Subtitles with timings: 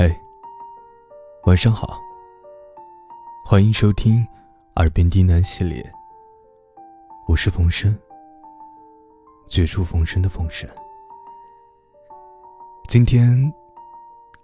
[0.00, 0.08] 嗨，
[1.42, 1.98] 晚上好，
[3.44, 4.18] 欢迎收听
[4.76, 5.84] 《耳边低喃》系列，
[7.26, 7.98] 我是冯生，
[9.48, 10.70] 绝处逢生的冯生。
[12.86, 13.52] 今天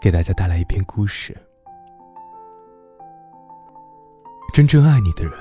[0.01, 1.32] 给大家带来一篇故事：
[4.52, 5.32] 真正爱你的人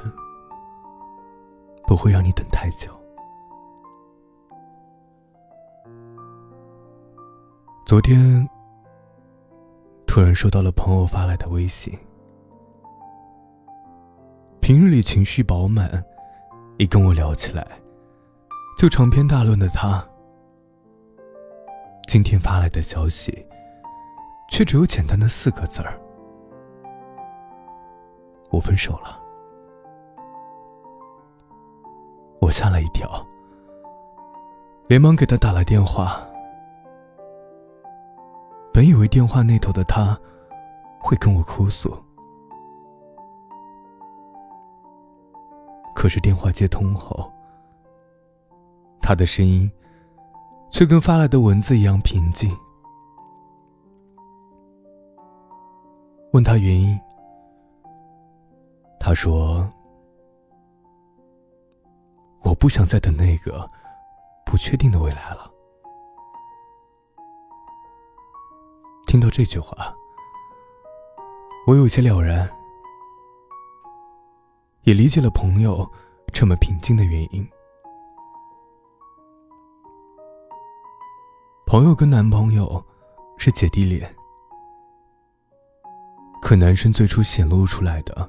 [1.88, 2.88] 不会让你等太久。
[7.84, 8.48] 昨天。
[10.14, 11.92] 突然收到了朋友发来的微信。
[14.62, 16.06] 平日里情绪饱满，
[16.78, 17.66] 一跟我聊起来
[18.78, 20.08] 就长篇大论的他，
[22.08, 23.44] 今天发来的消息
[24.52, 26.00] 却只有简单的四个字儿
[28.54, 29.20] ：“我分手了。”
[32.40, 33.10] 我吓了一跳，
[34.86, 36.24] 连忙给他打了电话。
[38.74, 40.20] 本以为电话那头的他
[41.00, 41.96] 会跟我哭诉，
[45.94, 47.32] 可是电话接通后，
[49.00, 49.72] 他的声音
[50.72, 52.52] 却跟发来的文字一样平静。
[56.32, 57.00] 问他原因，
[59.00, 59.72] 他说
[62.42, 63.70] ：“我不想再等那个
[64.44, 65.48] 不确定的未来了。”
[69.14, 69.96] 听到这句话，
[71.68, 72.50] 我有些了然，
[74.86, 75.88] 也理解了朋友
[76.34, 77.48] 这么平静的原因。
[81.68, 82.84] 朋友跟男朋友
[83.38, 84.12] 是姐弟恋，
[86.42, 88.28] 可男生最初显露出来的，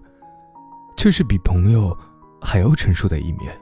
[0.99, 1.97] 却是比朋友
[2.43, 3.59] 还要成熟的一面，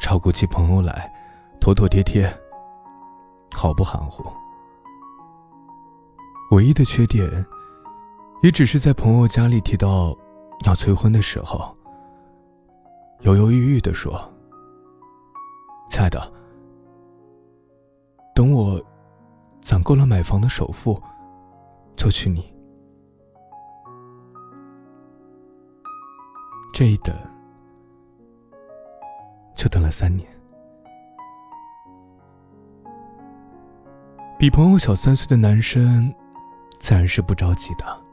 [0.00, 1.08] 照顾起朋友来，
[1.60, 2.28] 妥妥帖帖，
[3.52, 4.24] 毫不含糊。
[6.54, 7.44] 唯一的缺点，
[8.40, 10.16] 也只是在朋友家里提到
[10.64, 11.76] 要催婚的时候，
[13.22, 14.12] 犹犹豫豫的说
[15.90, 16.32] ：“亲爱的，
[18.36, 18.80] 等我
[19.60, 21.02] 攒够了买房的首付，
[21.96, 22.54] 就娶你。”
[26.72, 27.12] 这一等，
[29.56, 30.24] 就等了三年。
[34.38, 36.14] 比朋友小三岁的男生。
[36.84, 38.04] 自然是不着急的，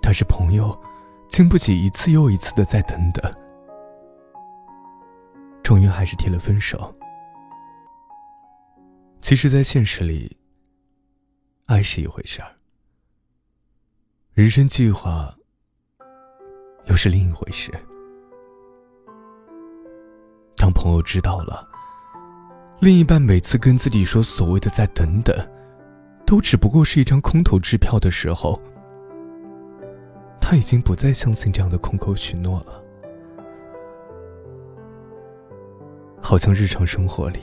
[0.00, 0.74] 但是朋友
[1.28, 3.30] 经不起一次又一次的再等等，
[5.62, 6.96] 终于还是提了分手。
[9.20, 10.34] 其实，在现实里，
[11.66, 12.50] 爱是一回事儿，
[14.32, 15.30] 人生计划
[16.86, 17.70] 又是另一回事。
[20.56, 21.68] 当朋友知道了，
[22.80, 25.36] 另一半每次跟自己说所谓的再等等。
[26.30, 28.56] 都只不过是一张空头支票的时候，
[30.40, 32.80] 他已经不再相信这样的空口许诺了。
[36.22, 37.40] 好像日常生活里，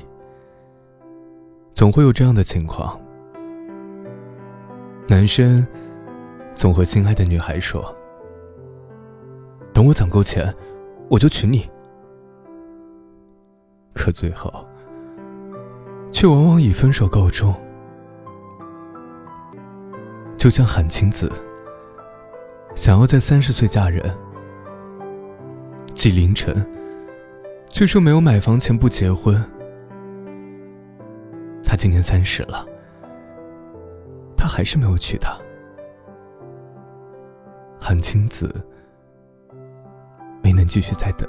[1.74, 2.98] 总会有这样的情况：
[5.06, 5.68] 男生
[6.56, 7.94] 总和心爱的女孩说
[9.75, 10.56] ：“等我攒够钱，
[11.09, 11.69] 我就娶你。”
[13.94, 14.50] 可最后，
[16.09, 17.54] 却往往以分手告终。
[20.38, 21.31] 就像韩青子
[22.75, 24.03] 想要在三十岁嫁人，
[25.96, 26.56] 纪凌尘
[27.70, 29.36] 却说没有买房钱不结婚。
[31.64, 32.66] 他今年三十了，
[34.38, 35.36] 他还是没有娶她。
[37.80, 38.54] 韩青子
[40.42, 41.28] 没能继续再等。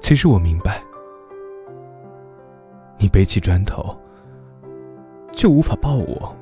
[0.00, 0.82] 其实我明白，
[2.98, 3.96] 你背起砖头。
[5.36, 6.34] 就无法抱我，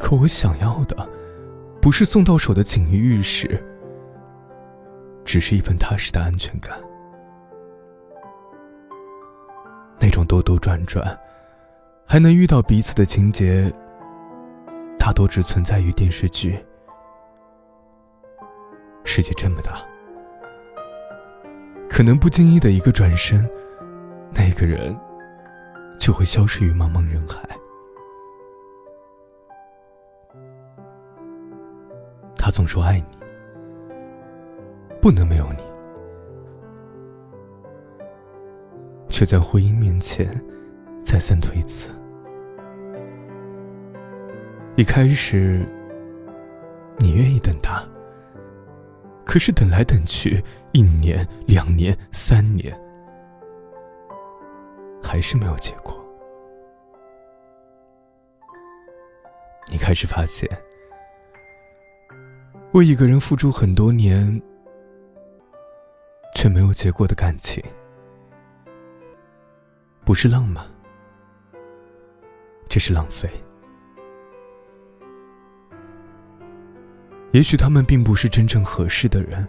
[0.00, 1.08] 可我想要的，
[1.80, 3.62] 不是送到手的锦衣玉食，
[5.24, 6.76] 只是一份踏实的安全感。
[10.00, 11.16] 那种兜兜转转，
[12.04, 13.72] 还能遇到彼此的情节，
[14.98, 16.58] 大多只存在于电视剧。
[19.04, 19.80] 世界这么大，
[21.88, 23.48] 可能不经意的一个转身，
[24.34, 24.94] 那个人。
[26.04, 27.40] 就会消失于茫茫人海。
[32.36, 33.06] 他总说爱你，
[35.00, 35.62] 不能没有你，
[39.08, 40.38] 却在婚姻面前
[41.02, 41.90] 再三推辞。
[44.76, 45.66] 一开始，
[46.98, 47.82] 你愿意等他，
[49.24, 52.78] 可是等来等去，一年、两年、三年，
[55.14, 55.94] 还是没有结果。
[59.70, 60.50] 你开始发现，
[62.72, 64.42] 为一个人付出很多年
[66.34, 67.62] 却没有结果的感情，
[70.04, 70.66] 不是浪漫，
[72.68, 73.30] 这是浪费。
[77.30, 79.46] 也许他们并不是真正合适的人，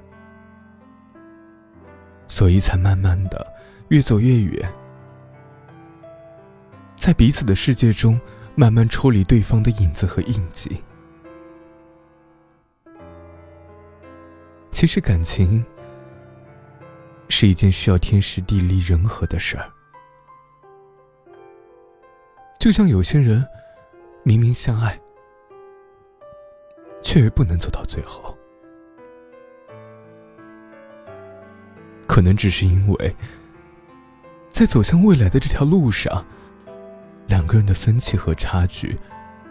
[2.28, 3.52] 所以才慢慢的
[3.88, 4.72] 越走越远，
[7.06, 8.20] 在彼此的世界中
[8.56, 10.82] 慢慢抽离对方的影子和印记。
[14.72, 15.64] 其实感情
[17.30, 19.72] 是一件需要天时地利人和的事儿，
[22.58, 23.46] 就像有些人
[24.24, 25.00] 明明相爱。
[27.04, 28.36] 却不能走到最后，
[32.08, 33.16] 可能只是因为，
[34.50, 36.26] 在走向未来的这条路上，
[37.28, 38.98] 两个人的分歧和差距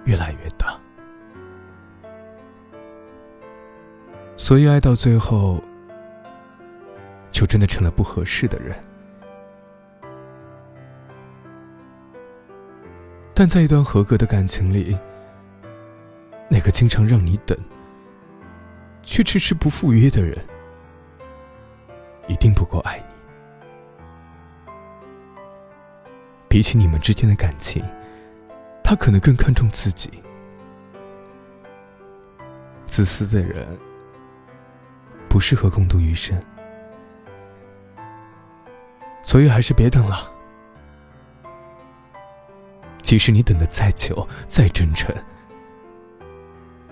[0.05, 0.79] 越来越大，
[4.37, 5.63] 所以爱到最后，
[7.33, 8.77] 就真的成了不合适的人。
[13.35, 14.97] 但在一段合格的感情里，
[16.49, 17.59] 那个经常让你等，
[19.03, 20.39] 却迟迟不赴约的人，
[22.29, 23.14] 一定不够爱你。
[26.55, 27.85] 比起你们之间的感情，
[28.85, 30.09] 他可能更看重自己。
[32.87, 33.77] 自私的人，
[35.29, 36.41] 不适合共度余生。
[39.25, 40.33] 所以还是别等了。
[43.03, 45.13] 即使你等的再久、再真诚。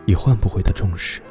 [0.06, 1.22] 也换不回的重视。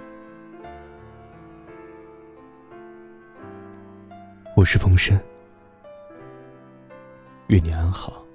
[4.56, 5.20] 我是风声，
[7.52, 8.31] 愿你安好。